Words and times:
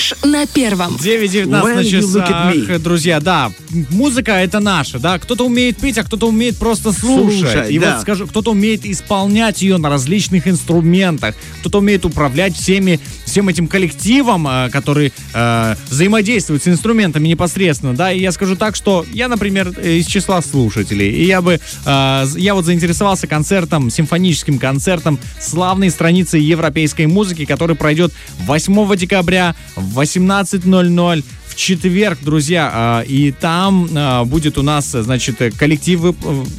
Фреш 0.00 0.14
на 0.24 0.46
первом. 0.46 0.96
9.19 0.96 1.74
на 1.74 1.84
часах, 1.84 2.82
друзья, 2.82 3.20
да, 3.20 3.52
музыка 3.90 4.32
это 4.32 4.58
наша, 4.58 4.98
да, 4.98 5.18
кто-то 5.18 5.44
умеет 5.44 5.76
петь, 5.76 5.98
а 5.98 6.04
кто-то 6.04 6.28
умеет 6.28 6.56
просто 6.56 6.92
слушать. 6.92 7.40
Слушать, 7.40 7.70
И 7.70 7.78
да. 7.78 7.92
вот 7.92 8.02
скажу, 8.02 8.26
кто-то 8.26 8.52
умеет 8.52 8.86
исполнять 8.86 9.60
ее 9.60 9.76
на 9.76 9.90
различных 9.90 10.48
инструментах, 10.48 11.34
кто-то 11.60 11.78
умеет 11.78 12.04
управлять 12.04 12.56
всеми, 12.56 12.98
всем 13.26 13.48
этим 13.48 13.68
коллективом, 13.68 14.48
э, 14.48 14.70
который 14.70 15.12
э, 15.34 15.74
взаимодействует 15.90 16.62
с 16.62 16.68
инструментами 16.68 17.28
непосредственно, 17.28 17.94
да, 17.94 18.10
и 18.10 18.20
я 18.20 18.32
скажу 18.32 18.56
так, 18.56 18.76
что 18.76 19.04
я, 19.12 19.28
например, 19.28 19.72
э, 19.76 19.96
из 19.96 20.06
числа 20.06 20.40
слушателей, 20.40 21.10
и 21.10 21.26
я 21.26 21.42
бы, 21.42 21.60
э, 21.84 22.26
я 22.36 22.54
вот 22.54 22.64
заинтересовался 22.64 23.26
концертом, 23.26 23.90
симфоническим 23.90 24.58
концертом 24.58 25.18
славной 25.38 25.90
страницы 25.90 26.38
европейской 26.38 27.06
музыки, 27.06 27.44
который 27.44 27.76
пройдет 27.76 28.12
8 28.46 28.96
декабря 28.96 29.54
в 29.76 29.89
18.00 29.96 31.22
в 31.22 31.39
четверг, 31.60 32.18
друзья, 32.22 32.70
а, 32.72 33.00
и 33.02 33.32
там 33.32 33.86
а, 33.94 34.24
будет 34.24 34.56
у 34.56 34.62
нас, 34.62 34.90
значит, 34.92 35.36
коллектив 35.58 36.00
вы- 36.00 36.12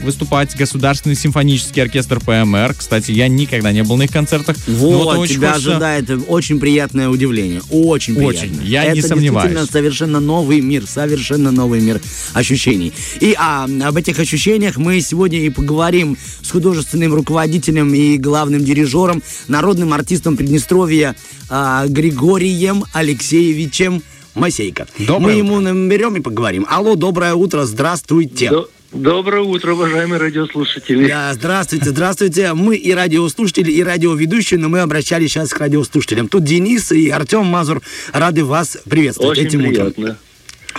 выступать, 0.03 0.55
Государственный 0.55 1.15
симфонический 1.15 1.81
оркестр 1.81 2.19
ПМР. 2.19 2.75
Кстати, 2.77 3.11
я 3.11 3.27
никогда 3.27 3.71
не 3.71 3.83
был 3.83 3.97
на 3.97 4.03
их 4.03 4.11
концертах. 4.11 4.55
Вот, 4.67 5.17
очень 5.17 5.35
тебя 5.35 5.53
хочется- 5.53 5.71
ожидает 5.71 6.09
очень 6.27 6.59
приятное 6.59 7.09
удивление. 7.09 7.61
Очень 7.71 8.15
Очень. 8.23 8.41
приятное. 8.49 8.65
Я 8.65 8.83
Это 8.85 8.95
не 8.95 9.01
сомневаюсь. 9.01 9.49
действительно 9.49 9.71
совершенно 9.71 10.19
новый 10.19 10.61
мир, 10.61 10.85
совершенно 10.87 11.51
новый 11.51 11.81
мир 11.81 11.99
ощущений. 12.33 12.93
И 13.19 13.35
а, 13.39 13.63
об 13.83 13.97
этих 13.97 14.19
ощущениях 14.19 14.77
мы 14.77 15.01
сегодня 15.01 15.39
и 15.39 15.49
поговорим 15.49 16.15
с 16.43 16.51
художественным 16.51 17.15
руководителем 17.15 17.91
и 17.95 18.17
главным 18.17 18.63
дирижером, 18.63 19.23
народным 19.47 19.93
артистом 19.93 20.37
Приднестровья 20.37 21.15
а, 21.49 21.87
Григорием 21.87 22.85
Алексеевичем 22.93 24.03
Масейко. 24.35 24.87
Доброе 24.99 25.33
мы 25.33 25.37
ему 25.39 25.59
наберем 25.59 26.15
и 26.15 26.21
поговорим. 26.21 26.65
Алло, 26.69 26.95
доброе 26.95 27.33
утро, 27.33 27.65
здравствуйте. 27.65 28.49
До- 28.49 28.69
Доброе 28.93 29.41
утро, 29.41 29.71
уважаемые 29.71 30.19
радиослушатели. 30.19 31.07
Да, 31.07 31.31
здравствуйте, 31.33 31.91
здравствуйте. 31.91 32.51
Мы 32.53 32.75
и 32.75 32.91
радиослушатели, 32.93 33.71
и 33.71 33.81
радиоведущие, 33.81 34.59
но 34.59 34.67
мы 34.67 34.79
обращались 34.81 35.31
сейчас 35.31 35.51
к 35.51 35.59
радиослушателям. 35.59 36.27
Тут 36.27 36.43
Денис 36.43 36.91
и 36.91 37.07
Артем 37.09 37.45
Мазур 37.45 37.81
рады 38.11 38.43
вас 38.43 38.77
приветствовать 38.89 39.37
Очень 39.37 39.47
этим 39.47 39.65
утром. 39.65 40.17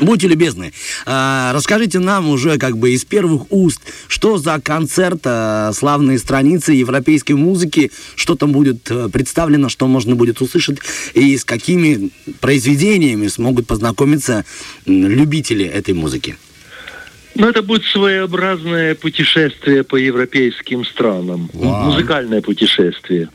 Будьте 0.00 0.26
любезны, 0.26 0.72
а, 1.06 1.52
расскажите 1.52 1.98
нам 1.98 2.28
уже 2.28 2.58
как 2.58 2.78
бы 2.78 2.90
из 2.90 3.04
первых 3.04 3.50
уст, 3.50 3.80
что 4.08 4.38
за 4.38 4.60
концерт 4.60 5.20
а, 5.24 5.72
славные 5.72 6.18
страницы 6.18 6.72
европейской 6.72 7.32
музыки, 7.32 7.90
что 8.16 8.34
там 8.34 8.52
будет 8.52 8.90
э, 8.90 9.08
представлено, 9.08 9.68
что 9.68 9.86
можно 9.86 10.14
будет 10.14 10.40
услышать, 10.40 10.78
и 11.14 11.36
с 11.36 11.44
какими 11.44 12.10
произведениями 12.40 13.28
смогут 13.28 13.66
познакомиться 13.66 14.44
любители 14.86 15.64
этой 15.64 15.94
музыки. 15.94 16.36
Ну, 17.34 17.48
это 17.48 17.62
будет 17.62 17.84
своеобразное 17.84 18.94
путешествие 18.94 19.84
по 19.84 19.96
европейским 19.96 20.84
странам. 20.84 21.50
Вау. 21.52 21.86
Музыкальное 21.86 22.42
путешествие. 22.42 23.30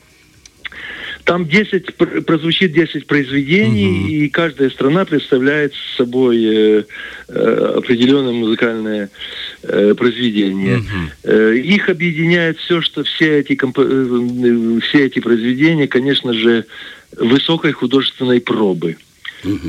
Там 1.28 1.46
10, 1.46 1.96
пр- 1.96 2.22
прозвучит 2.22 2.72
10 2.72 3.06
произведений, 3.06 4.08
и 4.26 4.30
каждая 4.30 4.70
страна 4.70 5.04
представляет 5.04 5.74
собой 5.98 6.38
э, 6.42 6.84
э, 7.28 7.74
определенное 7.76 8.32
музыкальное 8.32 9.10
э, 9.64 9.94
произведение. 9.94 10.82
Э, 11.24 11.54
их 11.54 11.90
объединяет 11.90 12.58
все, 12.60 12.80
что 12.82 13.04
все 13.04 13.40
эти, 13.40 13.60
э, 13.62 14.80
все 14.88 15.06
эти 15.06 15.20
произведения, 15.20 15.88
конечно 15.90 16.32
же, 16.34 16.66
высокой 17.18 17.74
художественной 17.74 18.40
пробы. 18.40 18.96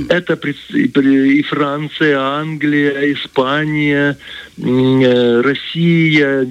Это 0.08 0.36
пред- 0.36 0.56
и 0.70 1.42
Франция, 1.42 2.18
Англия, 2.18 3.12
Испания, 3.12 4.16
э, 4.56 5.40
Россия, 5.42 6.46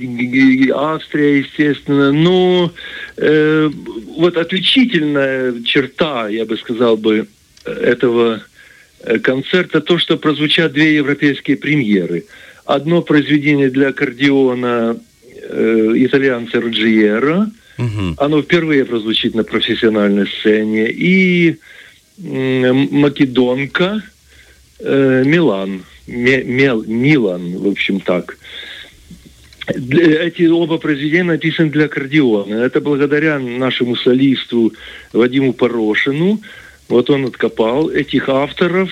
Австрия, 0.74 1.40
естественно. 1.40 2.12
Но 2.12 2.72
э, 3.18 3.70
вот 4.18 4.38
отличительная 4.38 5.62
черта, 5.64 6.30
я 6.30 6.46
бы 6.46 6.58
сказал 6.58 6.98
бы, 6.98 7.28
этого 7.66 8.42
э, 9.02 9.20
концерта 9.20 9.82
то, 9.82 9.98
что 9.98 10.18
прозвучат 10.18 10.74
две 10.74 10.96
европейские 10.96 11.58
премьеры. 11.58 12.26
Одно 12.66 13.02
произведение 13.02 13.70
для 13.70 13.90
аккордеона 13.90 14.98
э, 15.42 15.94
итальянца 15.96 16.62
Руджиера. 16.62 17.50
Мгм. 17.78 18.16
Оно 18.18 18.42
впервые 18.42 18.86
прозвучит 18.86 19.36
на 19.36 19.44
профессиональной 19.44 20.28
сцене. 20.28 20.90
И 20.90 21.58
Македонка, 22.18 24.02
э, 24.80 25.24
Милан. 25.26 25.84
Милан, 26.08 27.58
в 27.58 27.68
общем 27.68 28.00
так. 28.00 28.38
Эти 29.68 30.48
оба 30.48 30.78
произведения 30.78 31.26
написаны 31.26 31.70
для 31.70 31.86
аккордеона. 31.86 32.54
Это 32.54 32.80
благодаря 32.80 33.38
нашему 33.38 33.98
солисту 33.98 34.74
Вадиму 35.12 35.54
Порошину. 35.54 36.42
Вот 36.88 37.10
он 37.10 37.26
откопал 37.26 37.90
этих 37.90 38.30
авторов. 38.30 38.90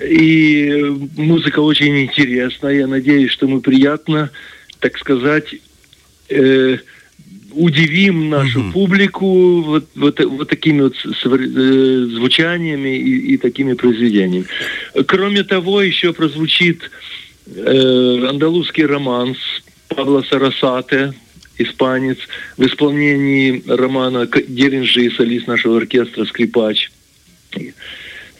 И 0.00 0.84
музыка 1.16 1.58
очень 1.58 2.04
интересная. 2.04 2.74
Я 2.74 2.86
надеюсь, 2.86 3.32
что 3.32 3.48
мы 3.48 3.60
приятно, 3.60 4.30
так 4.78 4.96
сказать, 4.98 5.56
э, 6.28 6.78
удивим 7.52 8.28
нашу 8.28 8.60
Мгм. 8.60 8.72
публику 8.72 9.62
вот, 9.62 9.84
вот, 9.94 10.20
вот 10.20 10.48
такими 10.48 10.82
вот 10.82 10.94
э, 11.04 12.06
звучаниями 12.14 12.96
и, 12.96 13.34
и 13.34 13.36
такими 13.36 13.74
произведениями. 13.74 14.46
Кроме 15.06 15.44
того, 15.44 15.82
еще 15.82 16.12
прозвучит 16.12 16.90
э, 17.46 18.26
андалузский 18.28 18.84
романс 18.84 19.38
Павла 19.88 20.22
Сарасате, 20.22 21.14
испанец, 21.56 22.18
в 22.56 22.64
исполнении 22.66 23.62
романа 23.66 24.26
Деринджи, 24.26 25.10
солист 25.10 25.46
нашего 25.46 25.78
оркестра 25.78 26.24
«Скрипач». 26.24 26.90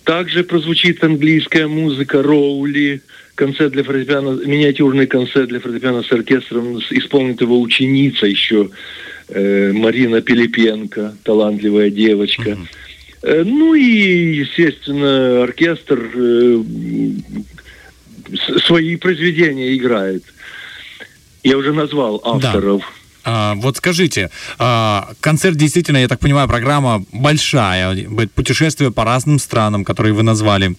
Также 0.08 0.42
прозвучит 0.42 1.04
английская 1.04 1.66
музыка 1.66 2.22
Роули, 2.22 3.02
концерт 3.34 3.72
для 3.72 3.84
фортепиано, 3.84 4.40
миниатюрный 4.42 5.06
концерт 5.06 5.50
для 5.50 5.60
фортепиано 5.60 6.02
с 6.02 6.10
оркестром, 6.10 6.78
исполнит 6.78 7.42
его 7.42 7.60
ученица 7.60 8.24
еще 8.24 8.70
э, 9.28 9.70
Марина 9.74 10.22
Пилипенко, 10.22 11.14
талантливая 11.24 11.90
девочка. 11.90 12.56
Э, 13.20 13.42
ну 13.44 13.74
и, 13.74 14.36
естественно, 14.36 15.42
оркестр 15.42 16.10
э, 16.14 16.62
свои 18.64 18.96
произведения 18.96 19.76
играет. 19.76 20.22
Я 21.42 21.58
уже 21.58 21.74
назвал 21.74 22.22
авторов. 22.24 22.82
А, 22.82 22.97
вот 23.56 23.76
скажите, 23.76 24.30
а, 24.58 25.10
концерт 25.20 25.56
действительно, 25.56 25.98
я 25.98 26.08
так 26.08 26.20
понимаю, 26.20 26.48
программа 26.48 27.04
большая, 27.12 28.08
путешествие 28.34 28.90
по 28.90 29.04
разным 29.04 29.38
странам, 29.38 29.84
которые 29.84 30.12
вы 30.14 30.22
назвали. 30.22 30.76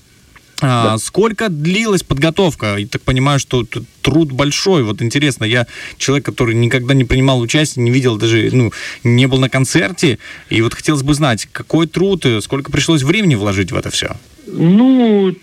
А, 0.62 0.98
Сколько 0.98 1.50
длилась 1.50 2.04
подготовка? 2.04 2.76
Я 2.78 2.88
так 2.88 3.02
понимаю, 3.02 3.40
что 3.40 3.66
труд 4.02 4.32
большой. 4.32 4.84
Вот 4.84 5.02
интересно, 5.02 5.46
я 5.46 5.68
человек, 5.98 6.26
который 6.26 6.56
никогда 6.56 6.94
не 6.94 7.06
принимал 7.06 7.40
участие, 7.40 7.84
не 7.84 7.92
видел 7.92 8.18
даже, 8.18 8.50
ну, 8.52 8.72
не 9.04 9.28
был 9.28 9.40
на 9.40 9.50
концерте, 9.50 10.20
и 10.50 10.62
вот 10.62 10.74
хотелось 10.74 11.04
бы 11.04 11.14
знать, 11.14 11.48
какой 11.52 11.88
труд, 11.88 12.26
сколько 12.42 12.72
пришлось 12.72 13.04
времени 13.04 13.36
вложить 13.36 13.72
в 13.72 13.76
это 13.76 13.90
все? 13.90 14.18
Ну, 14.48 15.34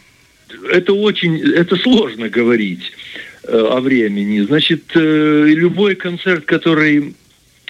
это 0.71 0.93
очень, 0.93 1.39
это 1.39 1.77
сложно 1.77 2.29
говорить 2.29 2.93
о 3.49 3.81
времени. 3.81 4.41
Значит, 4.41 4.83
э, 4.95 5.45
любой 5.49 5.95
концерт, 5.95 6.45
который 6.45 7.15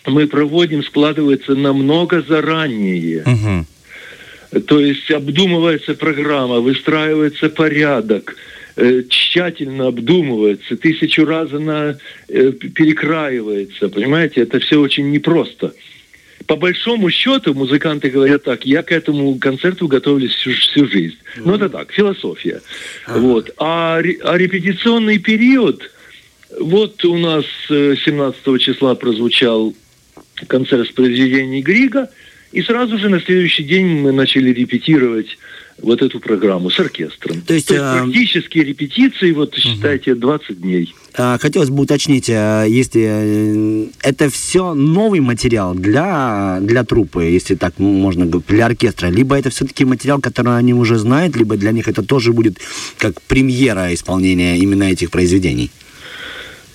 мы 0.06 0.26
проводим, 0.26 0.82
складывается 0.82 1.54
намного 1.54 2.22
заранее. 2.22 3.22
Мгм. 3.26 3.66
То 4.66 4.80
есть 4.80 5.10
обдумывается 5.10 5.94
программа, 5.94 6.60
выстраивается 6.60 7.48
порядок, 7.48 8.36
э, 8.76 9.02
тщательно 9.08 9.88
обдумывается, 9.88 10.76
тысячу 10.76 11.24
раз 11.24 11.52
она 11.52 11.96
э, 12.28 12.52
перекраивается. 12.52 13.88
Понимаете, 13.88 14.42
это 14.42 14.60
все 14.60 14.80
очень 14.80 15.10
непросто. 15.10 15.72
По 16.46 16.56
большому 16.56 17.10
счету 17.10 17.54
музыканты 17.54 18.10
говорят 18.10 18.44
так, 18.44 18.66
я 18.66 18.82
к 18.82 18.92
этому 18.92 19.38
концерту 19.38 19.88
готовлюсь 19.88 20.32
всю, 20.32 20.52
всю 20.52 20.86
жизнь. 20.86 21.16
Ну 21.36 21.54
это 21.54 21.68
так, 21.68 21.92
философия. 21.92 22.60
Вот. 23.08 23.52
А, 23.58 23.96
а 23.96 24.36
репетиционный 24.36 25.18
период, 25.18 25.90
вот 26.60 27.04
у 27.04 27.16
нас 27.16 27.44
э, 27.70 27.96
17 27.96 28.60
числа 28.60 28.94
прозвучал 28.94 29.74
концерт 30.46 30.88
с 30.88 30.92
произведений 30.92 31.62
Грига, 31.62 32.10
И 32.52 32.62
сразу 32.62 32.98
же 32.98 33.08
на 33.08 33.20
следующий 33.20 33.64
день 33.64 33.86
мы 33.86 34.12
начали 34.12 34.52
репетировать 34.52 35.38
вот 35.82 36.02
эту 36.02 36.20
программу 36.20 36.70
с 36.70 36.78
оркестром. 36.80 37.42
То 37.42 37.54
есть, 37.54 37.68
То 37.68 37.74
есть 37.74 37.86
э, 37.86 38.02
практически 38.02 38.58
репетиции, 38.58 39.32
вот 39.32 39.54
считайте, 39.56 40.14
20 40.14 40.60
дней. 40.60 40.94
А, 41.14 41.38
Хотелось 41.38 41.70
бы 41.70 41.82
уточнить, 41.82 42.30
а, 42.30 42.64
если 42.64 43.06
э, 43.06 43.86
это 44.02 44.30
все 44.30 44.74
новый 44.74 45.20
материал 45.20 45.74
для, 45.74 46.58
для 46.60 46.84
труппы, 46.84 47.24
если 47.24 47.54
так 47.54 47.78
можно 47.78 48.26
говорить, 48.26 48.48
для 48.48 48.66
оркестра, 48.66 49.08
либо 49.08 49.38
это 49.38 49.50
все-таки 49.50 49.84
материал, 49.84 50.20
который 50.20 50.56
они 50.56 50.72
уже 50.74 50.96
знают, 50.98 51.36
либо 51.36 51.56
для 51.56 51.72
них 51.72 51.88
это 51.88 52.02
тоже 52.02 52.32
будет 52.32 52.58
как 52.98 53.20
премьера 53.22 53.92
исполнения 53.92 54.56
именно 54.58 54.84
этих 54.84 55.10
произведений. 55.10 55.70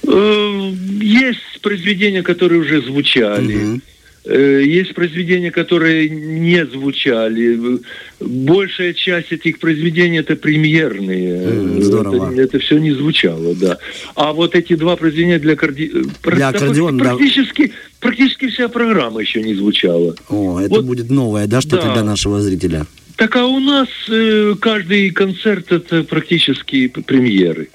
Э, 0.03 0.71
Есть 1.01 1.61
произведения, 1.61 2.23
которые 2.23 2.61
уже 2.61 2.81
звучали. 2.81 3.55
Мгм. 3.55 3.81
Э, 4.23 4.61
Есть 4.63 4.93
произведения, 4.93 5.49
которые 5.49 6.07
не 6.09 6.63
звучали. 6.67 7.79
Большая 8.19 8.93
часть 8.93 9.31
этих 9.31 9.57
произведений 9.59 10.19
это 10.19 10.35
премьерные. 10.35 11.43
М, 11.43 11.81
здорово. 11.83 12.31
Это, 12.39 12.59
все 12.59 12.77
не 12.77 12.91
звучало, 12.91 13.55
да. 13.55 13.77
А 14.15 14.31
вот 14.33 14.55
эти 14.55 14.75
два 14.75 14.95
произведения 14.95 15.39
для, 15.39 15.55
карди... 15.55 15.91
про- 16.21 16.35
Для 16.35 16.49
аккордеона, 16.49 17.03
да. 17.03 17.15
практически, 17.15 17.71
практически 17.99 18.47
вся 18.49 18.67
программа 18.69 19.21
еще 19.21 19.41
не 19.41 19.55
звучала. 19.55 20.15
О, 20.29 20.59
это 20.59 20.69
Вот- 20.75 20.85
будет 20.85 21.09
новое, 21.09 21.47
да, 21.47 21.59
что-то 21.61 21.87
Да. 21.87 21.93
для 21.93 22.03
нашего 22.03 22.41
зрителя. 22.41 22.85
Так 23.17 23.35
а 23.35 23.45
у 23.47 23.59
нас 23.59 23.87
э, 24.09 24.53
каждый 24.59 25.09
концерт 25.09 25.71
это 25.71 26.03
практически 26.03 26.87
премьеры. 26.87 27.69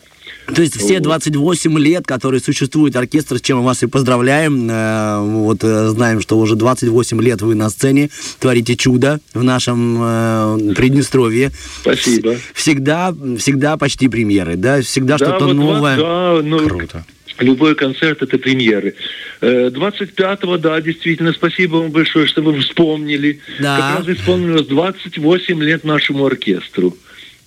То 0.55 0.63
есть 0.63 0.77
все 0.77 0.95
Вот. 0.95 1.03
28 1.05 1.79
лет, 1.79 2.07
которые 2.07 2.41
существует 2.41 2.95
оркестр, 2.97 3.39
с 3.39 3.41
чем 3.41 3.59
мы 3.59 3.65
вас 3.65 3.83
и 3.83 3.87
поздравляем. 3.87 4.69
Э, 4.71 5.21
Вот 5.21 5.65
э, 5.65 5.89
знаем, 5.89 6.21
что 6.21 6.39
уже 6.39 6.55
28 6.55 7.21
лет 7.23 7.43
вы 7.43 7.55
на 7.55 7.69
сцене, 7.71 8.11
творите 8.39 8.77
чудо 8.77 9.21
в 9.35 9.43
нашем 9.43 9.99
э, 10.01 10.75
Приднестровье. 10.77 11.51
Спасибо. 11.81 12.37
Всегда, 12.55 13.15
всегда 13.39 13.77
почти 13.77 14.09
премьеры, 14.09 14.57
да? 14.57 14.81
Всегда 14.83 15.19
Да, 15.19 15.27
что-то 15.27 15.47
вот 15.47 15.57
два- 15.57 15.65
новое. 15.75 15.97
да, 15.97 16.41
ну, 16.43 16.59
Круто. 16.69 17.05
Любой 17.39 17.75
концерт 17.75 18.23
это 18.23 18.39
премьеры. 18.39 18.95
Э, 19.43 19.69
25-го, 19.69 20.57
да, 20.57 20.81
действительно, 20.81 21.33
спасибо 21.33 21.77
вам 21.77 21.91
большое, 21.91 22.27
что 22.27 22.41
вы 22.41 22.59
вспомнили. 22.61 23.41
Да. 23.61 23.77
Как 23.99 24.07
раз 24.07 24.17
исполнилось 24.17 24.67
28 24.67 25.63
лет 25.63 25.85
нашему 25.85 26.25
оркестру. 26.25 26.97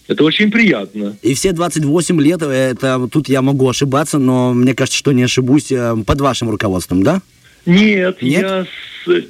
Это 0.09 0.23
очень 0.23 0.50
приятно. 0.50 1.15
И 1.21 1.35
все 1.35 1.51
28 1.51 2.19
лет, 2.19 2.41
э, 2.41 2.71
это 2.71 3.07
тут 3.11 3.29
я 3.29 3.44
могу 3.44 3.69
ошибаться, 3.69 4.17
но 4.17 4.53
мне 4.53 4.73
кажется, 4.73 4.97
что 4.97 5.11
не 5.11 5.21
ошибусь, 5.21 5.71
э, 5.71 5.95
под 6.03 6.19
вашим 6.19 6.50
руководством, 6.50 7.03
да? 7.03 7.21
Нет, 7.67 8.19
Нет? 8.19 8.41
я 8.41 8.65
с 9.06 9.23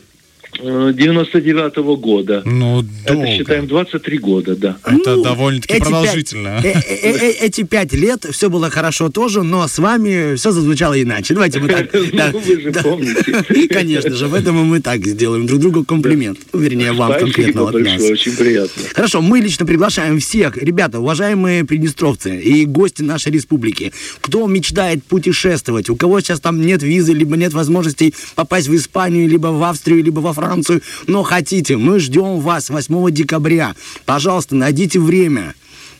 э, 0.59 0.93
99-го 0.95 1.95
года. 1.97 2.41
Ну, 2.45 2.83
Это 3.05 3.13
долго. 3.13 3.27
считаем 3.27 3.67
23 3.67 4.17
года, 4.17 4.55
да. 4.55 4.77
Это 4.85 5.15
Ну, 5.15 5.23
довольно-таки 5.23 5.79
продолжительно. 5.79 6.59
пять- 6.61 6.85
э- 6.87 6.95
э- 7.01 7.17
э- 7.17 7.45
Эти 7.47 7.63
пять 7.63 7.93
лет 7.93 8.25
все 8.31 8.49
было 8.49 8.69
хорошо 8.69 9.09
тоже, 9.09 9.43
но 9.43 9.67
с 9.67 9.77
вами 9.79 10.35
все 10.35 10.51
зазвучало 10.51 11.01
иначе. 11.01 11.33
Давайте 11.33 11.59
мы 11.59 11.67
так... 11.69 11.91
да, 12.13 12.29
Ну, 12.33 12.39
вы 12.39 12.61
же 12.61 12.71
да. 12.71 12.81
помните. 12.83 13.67
Конечно 13.69 14.11
же, 14.15 14.27
поэтому 14.27 14.63
мы 14.65 14.81
так 14.81 15.05
сделаем 15.05 15.45
друг 15.45 15.59
другу 15.61 15.83
комплимент. 15.85 16.39
Ну, 16.53 16.59
Вернее, 16.59 16.91
вам 16.93 17.13
конкретно 17.19 17.61
Спасибо 17.69 17.69
от 17.91 17.99
нас. 17.99 18.09
очень 18.09 18.35
приятно. 18.35 18.83
Хорошо, 18.93 19.21
мы 19.21 19.39
лично 19.39 19.65
приглашаем 19.65 20.19
всех, 20.19 20.57
ребята, 20.57 20.99
уважаемые 20.99 21.63
приднестровцы 21.65 22.39
и 22.39 22.65
гости 22.65 23.01
нашей 23.01 23.31
республики, 23.31 23.91
кто 24.21 24.45
мечтает 24.47 25.03
путешествовать, 25.03 25.89
у 25.89 25.95
кого 25.95 26.19
сейчас 26.21 26.39
там 26.39 26.61
нет 26.61 26.83
визы, 26.83 27.13
либо 27.13 27.37
нет 27.37 27.53
возможности 27.53 28.13
попасть 28.35 28.67
в 28.67 28.75
Испанию, 28.75 29.27
либо 29.29 29.47
в 29.47 29.63
Австрию, 29.63 30.03
либо 30.03 30.19
во 30.19 30.33
Францию, 30.39 30.81
но 31.07 31.24
хотите, 31.24 31.77
мы 31.77 32.00
ждем 32.00 32.39
вас 32.39 32.69
8 32.69 33.12
декабря. 33.12 33.75
Пожалуйста, 34.06 34.56
найдите 34.56 35.00
время. 35.00 35.53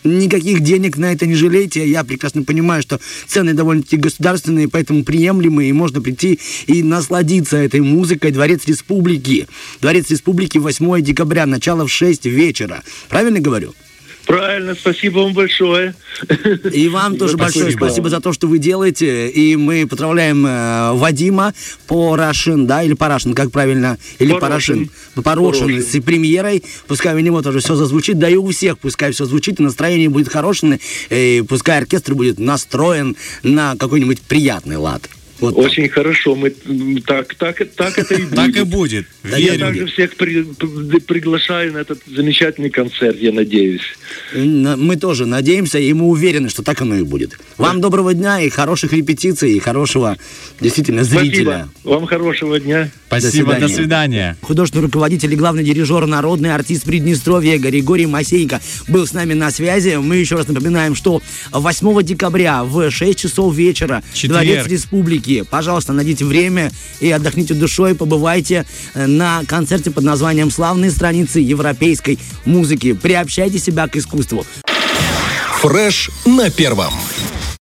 Никаких 0.06 0.62
денег 0.62 0.96
на 0.98 1.12
это 1.12 1.26
не 1.26 1.36
жалейте. 1.36 1.86
Я 1.86 2.06
прекрасно 2.06 2.44
понимаю, 2.44 2.82
что 2.82 3.02
цены 3.28 3.54
довольно-таки 3.54 3.98
государственные, 3.98 4.70
поэтому 4.70 5.04
приемлемые, 5.04 5.70
и 5.70 5.74
можно 5.74 6.02
прийти 6.02 6.40
и 6.68 6.84
насладиться 6.84 7.58
этой 7.58 7.82
музыкой. 7.82 8.32
Дворец 8.32 8.62
Республики. 8.66 9.48
Дворец 9.82 10.10
Республики 10.10 10.58
8 10.58 11.02
декабря, 11.02 11.46
начало 11.46 11.86
в 11.86 11.92
6 11.92 12.26
вечера. 12.26 12.84
Правильно 13.10 13.42
говорю? 13.42 13.74
Правильно, 14.30 14.76
спасибо 14.76 15.22
вам 15.22 15.34
большое. 15.34 15.96
И 16.72 16.88
вам 16.88 17.18
тоже 17.18 17.34
Спасибо. 17.34 17.66
большое 17.66 17.72
спасибо 17.72 18.10
за 18.10 18.22
то, 18.22 18.32
что 18.32 18.46
вы 18.46 18.60
делаете. 18.60 19.28
И 19.28 19.56
мы 19.56 19.88
поздравляем 19.88 20.46
э, 20.46 20.94
Вадима 20.94 21.56
Порошин, 21.88 22.68
да, 22.68 22.84
или 22.84 22.94
Парашин, 22.94 23.34
как 23.34 23.50
правильно? 23.50 23.98
Или 24.20 24.34
Порошин? 24.34 24.92
Порошин. 25.16 25.24
Порошин, 25.24 25.62
Порошин. 25.62 25.84
с 25.84 26.04
премьерой. 26.04 26.64
Пускай 26.86 27.16
у 27.16 27.20
него 27.20 27.42
тоже 27.42 27.60
все 27.60 27.74
зазвучит, 27.74 28.20
да 28.20 28.30
и 28.30 28.36
у 28.36 28.48
всех 28.52 28.78
пускай 28.78 29.14
все 29.14 29.26
звучит, 29.26 29.60
и 29.60 29.64
настроение 29.64 30.10
будет 30.10 30.30
хорошее, 30.30 30.80
и 31.10 31.44
пускай 31.50 31.80
оркестр 31.80 32.14
будет 32.14 32.38
настроен 32.38 33.16
на 33.42 33.76
какой-нибудь 33.78 34.22
приятный 34.22 34.78
лад. 34.78 35.10
Вот 35.40 35.56
так. 35.56 35.66
Очень 35.66 35.90
хорошо. 35.90 36.36
Мы 36.36 36.50
так, 37.06 37.34
так, 37.36 37.62
так 37.76 37.98
это 37.98 38.16
и 38.16 38.24
будет. 38.24 38.36
Так 38.36 38.56
и 38.56 38.64
будет. 38.64 39.06
Да 39.24 39.38
Я 39.38 39.58
также 39.58 39.86
всех 39.88 40.16
при- 40.16 40.44
приглашаю 41.00 41.74
на 41.74 41.78
этот 41.80 42.00
замечательный 42.08 42.70
концерт, 42.70 43.18
я 43.20 43.32
надеюсь. 43.32 43.82
На- 44.34 44.76
Мы 44.78 44.96
тоже 44.98 45.26
надеемся, 45.26 45.80
и 45.80 45.92
мы 45.94 46.06
уверены, 46.08 46.50
что 46.50 46.62
так 46.64 46.82
оно 46.82 46.96
и 46.96 47.04
будет. 47.04 47.38
Вам 47.58 47.82
доброго 47.82 48.14
дня 48.14 48.42
и 48.42 48.50
хороших 48.50 48.94
репетиций, 48.94 49.54
и 49.54 49.60
хорошего 49.60 50.18
действительно 50.60 51.04
зрителя. 51.04 51.68
Спасибо. 51.82 51.96
Вам 51.96 52.06
хорошего 52.06 52.60
дня. 52.60 52.90
Спасибо, 53.08 53.54
До 53.56 53.62
до 53.62 53.68
свидания. 53.68 53.76
свидания. 53.76 54.38
Художественный 54.42 54.86
руководитель 54.86 55.34
и 55.34 55.36
главный 55.36 55.64
дирижер, 55.64 56.06
народный 56.06 56.54
артист 56.54 56.84
Приднестровья 56.86 57.58
Григорий 57.58 58.06
Масейко 58.06 58.62
был 58.88 59.06
с 59.08 59.14
нами 59.14 59.34
на 59.34 59.52
связи. 59.52 59.96
Мы 59.96 60.18
еще 60.18 60.36
раз 60.36 60.48
напоминаем, 60.48 60.96
что 60.96 61.22
8 61.52 62.04
декабря 62.04 62.64
в 62.64 62.92
6 62.92 63.18
часов 63.20 63.56
вечера 63.56 64.04
Четверг. 64.14 64.44
Дворец 64.46 64.68
Республики. 64.68 65.29
Пожалуйста, 65.50 65.94
найдите 65.94 66.26
время 66.26 66.72
и 67.00 67.12
отдохните 67.12 67.54
душой, 67.54 67.96
побывайте 67.96 68.66
э, 68.94 69.06
на 69.06 69.44
концерте 69.48 69.92
под 69.92 70.04
названием 70.04 70.52
«Славные 70.52 70.92
страницы 70.92 71.40
европейской 71.40 72.18
музыки». 72.46 72.94
Приобщайте 72.94 73.60
себя 73.60 73.88
к 73.88 73.96
искусству. 73.96 74.46
Фреш 75.62 76.10
на 76.26 76.50
первом. 76.50 76.94